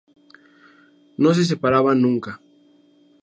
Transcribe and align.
No 1.15 1.31
se 1.35 1.45
separaban 1.45 2.01
nunca. 2.01 2.41